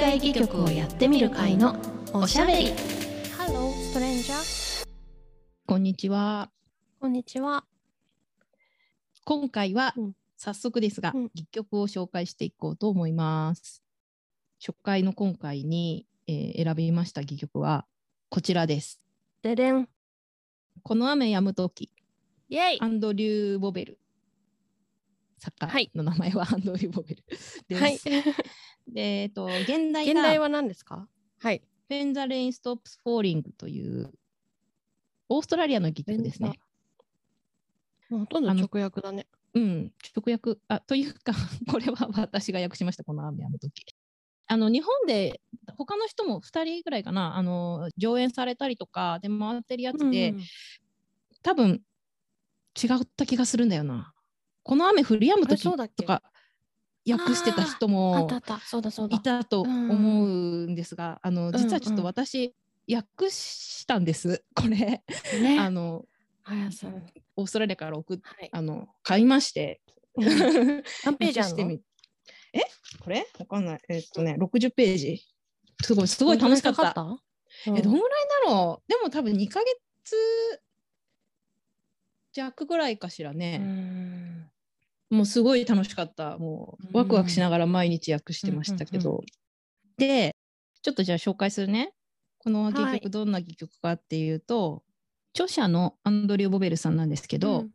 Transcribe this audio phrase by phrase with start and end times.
[0.00, 1.76] 外戯曲をやってみる会の
[2.12, 2.66] おしゃべり
[3.36, 4.86] Hello, stranger.
[5.66, 6.50] こんにちは。
[7.00, 7.64] こんにちは。
[9.24, 13.82] 今回はうん早速ですが、うん戯曲を紹介していこうと思います。
[14.64, 17.84] 初回の今回に、えー選びました戯曲は
[18.28, 19.00] こちらです。
[19.42, 19.88] ででん。
[20.84, 21.90] この雨止むとき、
[22.48, 23.98] イェイアンドリュー・ボベル。
[25.38, 27.64] 作はい家の名前は アンドリュー・ボベルです。
[27.74, 27.98] はい。
[28.88, 31.08] で、えっと、現代が現代は何ですか？
[31.38, 31.62] はい。
[31.88, 34.12] When the Rain Stops Falling という
[35.28, 36.58] オーストラリアの戯曲ですね。
[38.10, 39.26] ほとんど直訳だね。
[39.54, 41.32] うん、直訳あというか、
[41.70, 43.84] これは私が訳しました、この雨の時。
[44.46, 45.42] あの日本で
[45.76, 50.40] 他の人も2人ぐらいかなあの上演されたりとかで回ってるやつで、うん
[51.42, 51.82] 多分
[52.80, 54.12] 違った気がするんだよな。
[54.68, 56.02] この雨降り止む時そうだっけ？
[56.02, 56.22] とか
[57.08, 58.58] 訳してた人あもったあった。
[58.60, 59.16] そうだそうだ。
[59.16, 62.54] いたと思うんですが、あの実はちょっとうんうん私、
[62.86, 65.02] 訳したんです、 これ。
[65.40, 65.58] ね。
[65.58, 66.04] あの
[67.36, 68.20] オーストラリアから送っい。
[68.52, 69.80] あの買いまして。
[70.16, 70.24] うん
[71.06, 71.56] 何ページあるの？
[71.56, 71.80] してみ
[72.52, 72.60] え？
[73.00, 73.26] これ？
[73.38, 73.80] わかんない。
[73.88, 75.22] えっとね、60ページ。
[75.82, 76.92] すごい、すごい楽しかった。
[76.92, 77.18] た？
[77.68, 78.92] え、どんぐらいだろう？
[78.92, 80.60] でも多分2ヶ月
[82.34, 84.50] 弱ぐらいかしらうね。
[85.10, 86.38] んもうすごい楽しかった。
[86.38, 89.10] もうワクワクしながら毎日訳してましたけど。
[89.10, 89.24] うんうん
[89.98, 90.36] で、
[90.82, 91.92] ちょっとじゃあ紹介するね。
[92.38, 94.84] この戯はい曲どんな戯曲かっていうと、
[95.34, 97.70] 著者のアンドリュー・ボベルさんなんですけど、うん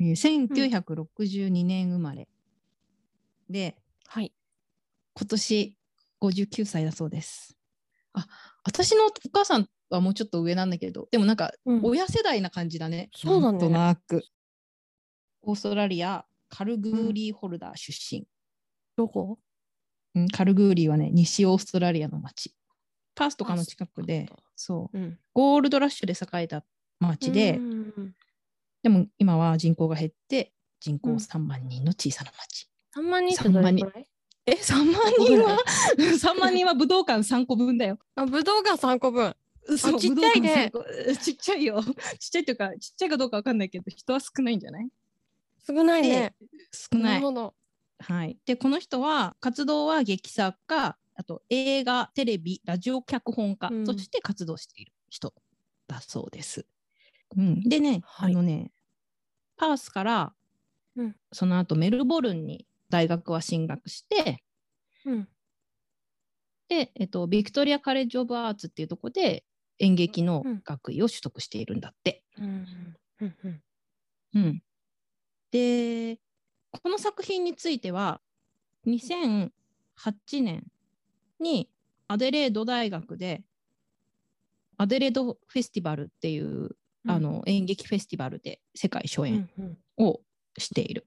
[0.00, 2.28] えー1962年生まれ。
[3.48, 4.32] で、はい。
[5.14, 5.76] 今年
[6.20, 7.56] 59歳だそうです。
[8.12, 8.26] あ、
[8.64, 13.10] 私のお母さんはもうちょっと上なんだけど、でもなんかうん親世代な感じだね。
[13.14, 14.24] そうだねなんとなく。
[15.42, 16.24] オーストラリア、
[16.56, 18.24] カルグーリーホルダー出身。
[18.96, 19.38] どこ？
[20.14, 22.54] うんカルグーリーはね、西オーストラリアの町。
[23.14, 25.18] パースとかの近くでそう、うん。
[25.34, 26.64] ゴールドラッシュで栄えた
[26.98, 28.14] 町で、うん
[28.82, 32.70] でも今は人口が減って、人口うん3万人の小さな町。
[32.96, 34.08] 3万人ってどれくらい？
[34.46, 35.58] え、3万人は
[35.98, 37.98] ?3 万人は武道館3個分だよ。
[38.14, 39.34] あ、ぶどうが3個分。
[39.68, 40.72] 嘘ちっちゃいね
[41.20, 41.82] ちっちゃいよ。
[41.82, 44.88] ちっちゃいというか、ちっちゃいかどうかわかんないけど、人は少ないんじゃない？
[45.66, 46.34] 少ないね。
[46.72, 47.22] 少ない。
[47.98, 48.38] はい。
[48.46, 55.32] で、この人は、活動は劇作家、あと映画、テレビ、ラジオ脚本家うんとして活動している人
[55.88, 56.66] だそうです。
[57.36, 58.70] うん、でね、はいあのね、
[59.56, 60.34] パースから、
[60.94, 64.42] うんその後メルボルンに大学は進学して、
[65.04, 65.28] うん。
[66.68, 69.44] で、えっと、ビクトリア・カレッジ・オブ・アーツっていうところで
[69.78, 72.22] 演劇のうん学位を取得しているんだって。
[72.38, 72.66] うん。
[73.20, 73.62] うんうん
[74.34, 74.62] うん、
[75.56, 76.18] で、
[76.70, 78.20] この作品については、
[78.86, 79.50] 2008
[80.42, 80.66] 年
[81.40, 81.70] に
[82.08, 83.42] アデレード大学で、
[84.76, 86.76] アデレードフェスティバルっていう、
[87.08, 89.78] あの演劇フェスティバルで世界初う演んうん。
[89.96, 90.20] を
[90.58, 91.06] している。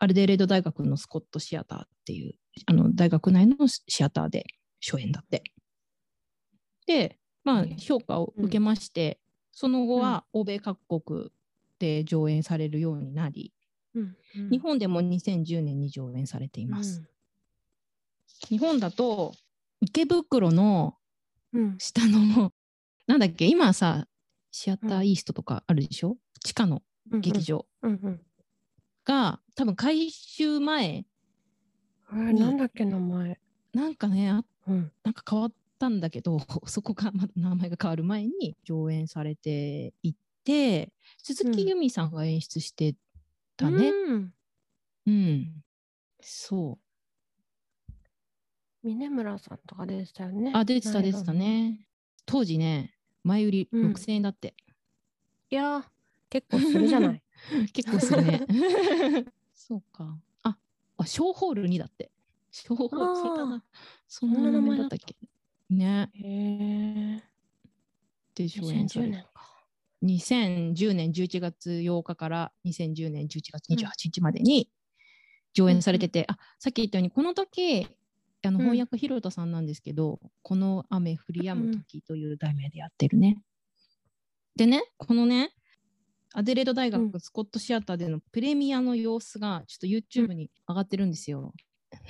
[0.00, 2.34] アデレード大学のスコットシアターっていう
[2.66, 4.46] あの大学内のシアターで
[4.80, 5.44] 初演だって。
[6.86, 7.76] で、まあうん。
[7.76, 9.20] 評価を受けまして、
[9.52, 11.30] その後は欧米各国
[11.78, 13.52] で上演されるようになり、
[13.94, 14.50] うんうん。
[14.50, 17.00] 日本でも2010年に上演されています。
[17.00, 17.06] うん。
[18.48, 19.34] 日本だと
[19.80, 20.96] 池袋の
[21.52, 21.78] うん。
[21.78, 22.52] 下の
[23.06, 24.06] なんだっけ今さ
[24.52, 27.66] シアターイーストとかあるでしょ、地下の劇場。
[27.82, 28.20] うんうん。
[29.04, 31.04] が、多分改修前
[32.12, 33.40] えーなんだっけ名前。
[33.72, 34.92] なんかねあうん。
[35.04, 40.14] なんか変わったんだけど そこがまだ名前が変わる前に上演されてい
[40.44, 40.92] て
[41.22, 42.94] 鈴木由美さんが演出して
[43.60, 43.90] たね。
[43.90, 44.34] うん
[45.06, 45.64] うん、
[46.20, 46.78] そう
[48.82, 50.52] 峰村さんとか出てたよね。
[50.54, 51.32] あ出てた出てた。
[51.32, 51.86] ね。
[52.26, 52.94] 当時ね
[53.24, 54.54] 前売りうん6000円だって。
[55.50, 55.84] いやー、
[56.30, 57.22] 結構するじゃない。
[57.72, 58.46] 結構するね。
[59.52, 60.18] そうか。
[60.42, 60.56] あ、
[60.96, 62.10] あ、ショーホールにだって。
[62.50, 63.62] ショーホール、
[64.06, 65.16] そんな、名前だったっけ？
[65.68, 66.10] ね。
[66.14, 66.22] へ
[67.16, 67.22] え。
[68.34, 69.39] で、上演さ2010れ年か。
[70.04, 74.70] 2010年11月8日から2010年11月28日までに
[75.52, 77.86] 上演されてて、あ、さっき言ったように、この時、
[78.42, 78.64] あのうん。
[78.64, 83.42] 翻訳ひろたさんなんですけど、この雨降り止む時という題名でやってるね。
[84.56, 85.50] でね、このね、
[86.32, 87.20] アデレード大学、うん。
[87.20, 91.52] スコットシアターでのプレミアの様子がちょっと YouTube に上がってるんですよ。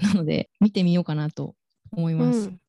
[0.03, 1.57] なので、見てみようかなと
[1.91, 2.39] 思います。
[2.39, 2.61] うん。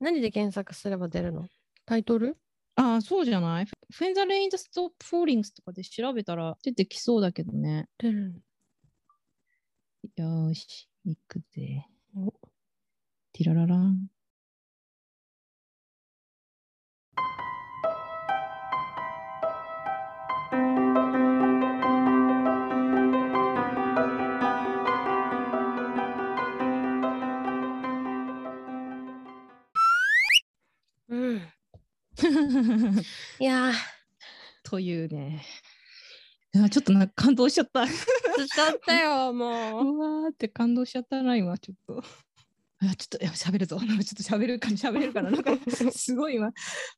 [0.00, 1.48] 何で検索すれば出るの？
[1.84, 2.36] タイトル？
[2.76, 7.88] ああ、そうじゃない ?When the rain stop falling とかで調べたら出てきそうだけどね。
[7.98, 8.42] 出る。
[10.16, 11.86] よーし、行くぜ。
[12.16, 12.32] お
[13.32, 14.13] ティラララン。
[35.08, 35.44] ね。
[36.54, 37.82] いやちょっとなんか感動しちゃった。
[37.82, 37.98] うし
[38.48, 39.98] ちゃったよ、もう。
[39.98, 42.04] わーって感動しちゃったな、今、ちょっと。
[42.80, 43.76] あちょっと、いや、喋るぞ。
[43.76, 45.30] なんかちょっと喋るか、喋れるかな。
[45.30, 45.50] なんか、
[45.90, 46.52] すごい今、わ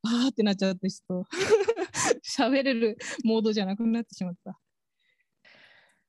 [0.04, 1.30] ーってなっちゃって、ちょっと、
[2.24, 4.58] 喋れるモードじゃなくなってしまった。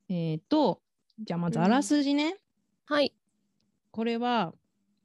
[0.10, 0.82] えっ、と、
[1.20, 2.38] じゃあまずあらすじね。
[2.86, 3.14] はい。
[3.92, 4.54] これは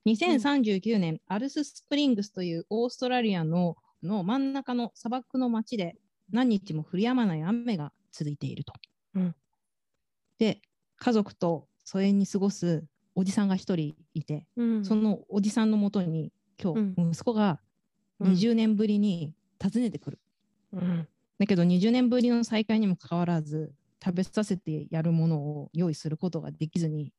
[0.06, 5.96] 2039年、アルススプリングスというオーストラリアのの真ん中の砂漠の町で
[6.32, 8.72] 何日も降り止まない雨が続いていると。
[9.14, 9.34] うん
[10.38, 10.60] で
[10.96, 12.84] 家族と疎遠に過ごす
[13.14, 17.60] おじさんが一人いて、うんそのおじさんのもとに今うん日息子が
[18.20, 20.18] 20年ぶりに訪ねてくる。
[20.72, 21.08] うん。
[21.38, 27.12] だけど20年ぶりの再会にもかかわらず食べさせてやるものを用意することができずに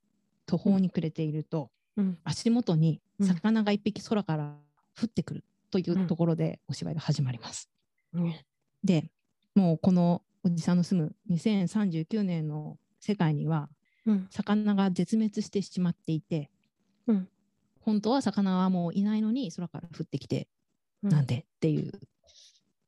[0.45, 2.17] 途方に暮れていると、うん。
[2.23, 4.55] 足元にうん魚が一匹空から
[4.99, 7.69] 降ってくるというところでお芝居が始まります。
[8.13, 8.33] うん
[8.83, 9.09] で
[9.55, 13.69] もうこのおじさんの住む2039年の世界には
[14.05, 14.27] うん。
[14.29, 16.49] 魚が絶滅してしまっていて、
[17.07, 17.27] うん
[17.79, 20.47] 本当は魚はもういないのに空から降ってきて、
[21.01, 21.99] なんでっていうと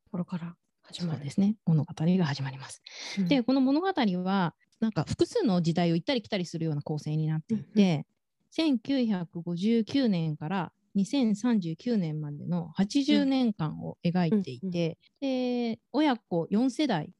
[0.09, 1.19] ころから始そまる。
[1.19, 2.81] うですね物語が始まります。
[3.19, 8.05] うんで、この物語はなんか複数の時代を行ったり来たりするような構成になっていて、
[8.51, 17.11] 1959年から2039年までの80年間を描いていて、で親子4世代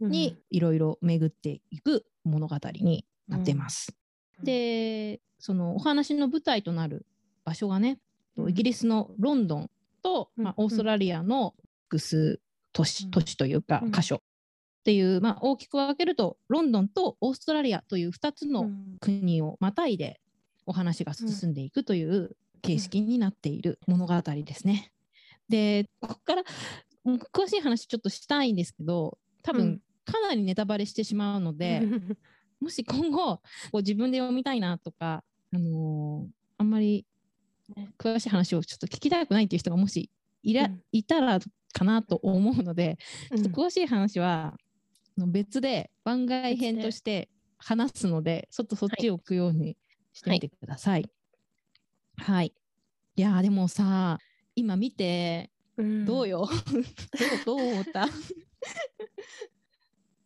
[0.00, 3.96] にいろいろ巡っていく物語になってます。
[4.38, 4.44] うん。
[4.44, 7.06] でそのお話の舞台となる
[7.44, 7.98] 場所がね、
[8.36, 8.50] うん。
[8.50, 9.70] イギリスのロンドン
[10.02, 10.44] と、うん。
[10.44, 11.54] まあ、オーストラリアの
[11.88, 12.40] 複数
[12.72, 13.10] 都市,、うん。
[13.10, 13.92] 都市というかうん。
[13.92, 14.20] 箇所っ
[14.84, 18.96] ていう、まあ、大きく分けるとロンドンとオーストラリアという2つのうん。
[19.00, 20.20] 国をまたいで
[20.66, 24.92] お話が進んでいくという形式になっている物語ですね。
[25.48, 26.42] でここから
[27.04, 31.82] うん詳しい話ちょっとしたいんですけど多分うんかなりネタバレしてしまうので、
[32.60, 33.40] もし今後こ
[33.72, 37.04] う自分で読みたいなとか、あのーあんまり
[37.76, 40.10] ね詳しい話をちょっと聞きたくないっていう人がもし
[40.42, 41.40] いら、うんいたら
[41.72, 42.98] かなと思うので、
[43.32, 44.56] うんちょっと詳しい話は
[45.16, 49.76] 別で番外編として話すので、ちょっとそっちを置くように
[50.12, 50.92] してみてください。
[50.92, 51.02] はい。
[51.02, 51.10] い、
[53.16, 54.18] やーでもさ、
[54.54, 56.04] 今見てうん。
[56.04, 56.48] どうよ、
[57.46, 58.06] どうどう思った？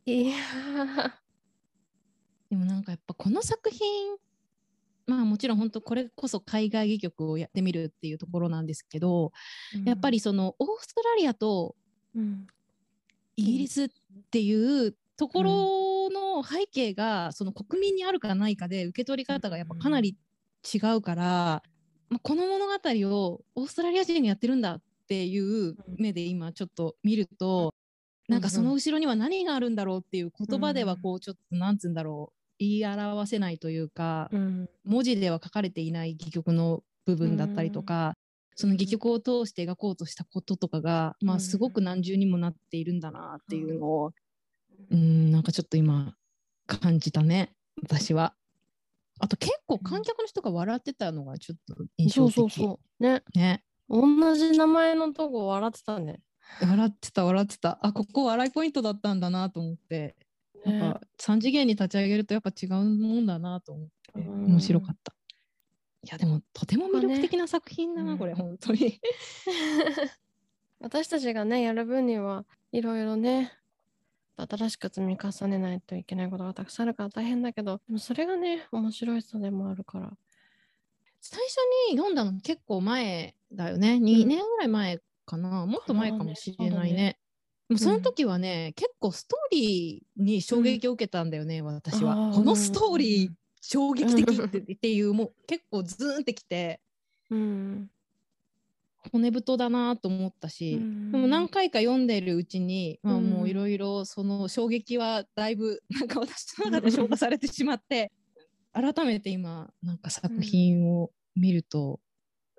[0.07, 1.13] いやー。
[2.51, 4.17] でもなんかやっぱこの作品
[5.07, 9.33] まあもちろん本当これこそ海外戯曲をやってみるっていうところなんですけど、
[9.85, 11.77] やっぱりそのオーストラリアと
[12.15, 12.47] うん。
[13.37, 13.89] イギリスっ
[14.31, 20.19] ていうところの背景がその国民にあるかないかで受け取り方がやっぱかなり
[20.75, 21.63] 違うから、
[22.11, 27.73] まあ、この物語をオーストラリア人がやってるんだっていう目で今ちょっと見ると、
[28.29, 34.69] なんかその後ろには何があるんだろうっていう言葉ではこうちょっとなんつうんだろう言い表せないというか、うん。
[34.85, 38.13] 文字では書かれていない戯曲の部分だったりとか、
[38.55, 41.41] その戯曲を通して描こうとしたこととかが、まあ、うん。
[41.41, 44.13] すごく何重にもなっているんだなっていうのを、
[44.91, 46.15] うん、なんかちょっと今
[46.67, 47.51] 感じたね
[47.83, 48.35] 私は。
[49.21, 52.35] あと結構観客の人が笑ってたのがちょっと印象的。
[52.35, 53.03] そうそうそう。
[53.03, 53.23] ね。
[53.35, 56.21] ね同じ名前のとこ笑ってたね。
[56.61, 60.17] 笑ってた笑ってたあここ笑いポイントだったんだなと思って
[60.65, 65.15] なんか3次元に立ち上げるとやっぱ違うもんだなと思ってうん面白かった。
[66.03, 69.01] いやでもとても魅力的な作品だな、まあねこれ本当に。
[70.81, 73.53] 私たちがね、やる分にはいろいろね、
[74.37, 80.11] 新しく積み重ねないといけないことがたくさんあるから大変だけど、でもそれがね、面白いさでもあるから。
[81.21, 81.57] 最初
[81.93, 87.19] に読んだの結構前だよね2年ぐらい前かな、もっと前かもしれないね。
[87.69, 92.13] ねその時はね、結構ストーリーに衝撃を受けたんだよね、私は。
[92.13, 96.81] あーこのストーリーうん衝撃的ってっていうもう結構ズーンってきて
[97.31, 97.91] うん。
[99.11, 108.13] 骨太だなと思ったし、うんでも何回か読んでるうちに、まあ、うんもういろいろその衝撃はだいぶ なんか私の中で消化されてしまって
[108.73, 112.01] 改めて今なんか作品を見ると、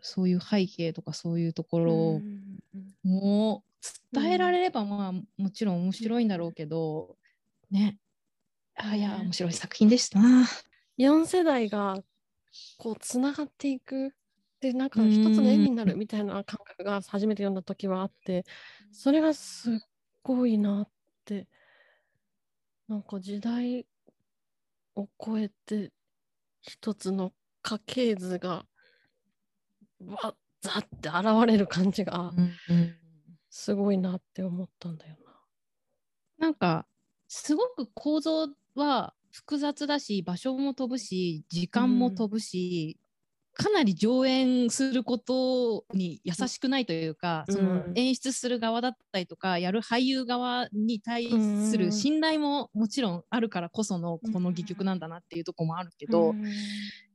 [0.01, 2.59] そういう背景とかそういうところをうん
[3.03, 7.15] もう伝えられればまあもちろん面白いんだろうけど、
[7.69, 7.97] ね。
[8.75, 10.19] あいやね面白い作品でした。
[10.19, 10.47] な。
[10.97, 11.97] 4世代が
[12.77, 14.13] こうつながっていく
[14.61, 18.45] でなんか一つの絵になるみたいな感覚が初めて読んだ時はあって
[18.91, 19.73] それがすっ
[20.21, 20.89] ごいなっ
[21.25, 21.47] て
[22.87, 23.87] なんか時代
[24.95, 25.91] を超えて
[26.61, 28.65] 一つの家系図が
[30.05, 32.31] わざって現れる感じが
[33.49, 35.17] すごいなって思ったんだよ
[36.39, 36.49] な。
[36.49, 36.85] んか
[37.27, 42.97] すごく構造は複雑だし場所も飛ぶし時間も飛ぶし、
[43.53, 47.55] かなり上演することに優しくないというか、うん。
[47.55, 51.29] その演出する側だったりとかやる俳優側に対
[51.69, 56.11] する信頼ももちろんあるからこそのこの戯曲なんだなっていうところもあるけな。
[56.11, 56.45] ど、うん。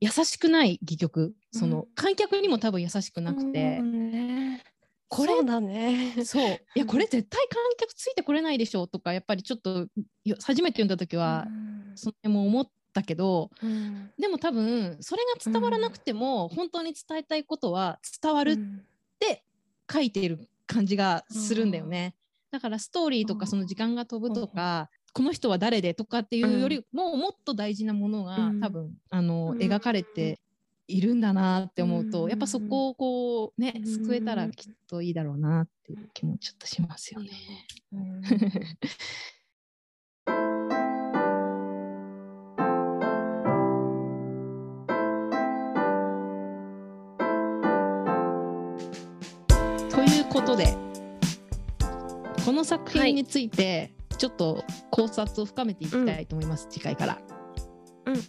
[0.01, 1.95] 優しくない戯曲その、うん。
[1.95, 4.63] 観客にも多分優しくなくて、うんね。
[5.09, 6.15] これそうだね。
[6.25, 6.43] そう。
[6.75, 9.87] いやこれ絶対観客ついてこれないでしょうとかやっぱりちょっと
[10.25, 11.93] よ初めて読んだ時は、うん。
[11.95, 12.67] その辺も思っ
[12.97, 14.11] たけどうん。
[14.19, 18.83] でも多分それが伝わらなくても、本当に伝えたいことは伝わるっうん
[19.19, 19.45] て
[19.91, 22.15] 書いてる感じがするんだよね。
[22.51, 23.41] だからストーリーとうん。
[23.41, 28.61] かその時間が飛ぶとか、この人は誰でとかっていうよりも、もっと大事なものが、うん。
[28.61, 29.59] 多分あの、うん。
[29.59, 30.41] 描かれて
[30.89, 32.31] いるんだなって思うと、うん。
[32.31, 33.87] やっぱそこをこうね、うん。
[33.87, 37.31] 救えたらきっといいだろうなっていう気もちょっとしますよね。
[50.37, 50.77] ことで。
[52.45, 57.19] この作品についてちょっと考察を深めていきたいと思います、次回から。
[58.05, 58.23] うん。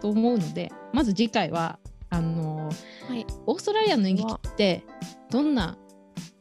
[0.00, 1.78] と思うのでまず次回は
[2.10, 2.68] あの
[3.08, 3.24] はい。
[3.46, 4.84] オーストラリアの演劇って
[5.30, 5.78] どんな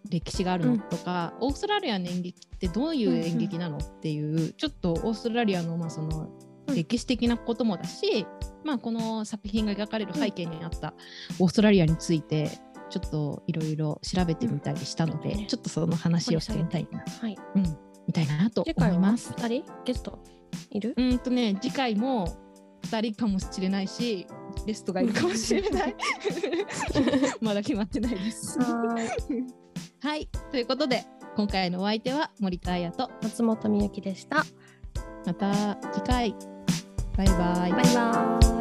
[0.10, 0.80] 歴史があるの、うん。
[0.80, 6.32] とかオーストラリアの演劇ってどういう演劇なの、っていうちょっとオーストラリアの,、まあその
[6.68, 6.76] うん。
[6.76, 8.26] 歴史的なこともだし、
[8.66, 10.96] まあ、この作品が描かれる背景にあった
[11.40, 12.50] オーストラリアについて
[12.90, 17.38] ちょっといろいろ調べてみたりしたので、うんちょっとその話をしてみたいな、はい。
[17.56, 17.64] うん、
[18.08, 19.34] みたいなと次回は思います。
[19.38, 20.20] 二人ゲスト
[20.72, 20.94] いる？
[20.98, 22.28] うんとね次回も
[22.84, 24.28] 2人かもしれないし
[24.66, 25.96] ゲストがいるかもしれない
[27.42, 28.60] まだ決まってないです。
[28.60, 30.08] はい。
[30.08, 31.04] はいということで
[31.36, 34.46] 今回のお相手は森田彩と松本美由紀でした。
[35.26, 36.36] また次回
[37.18, 38.55] バイバイバイバーイ。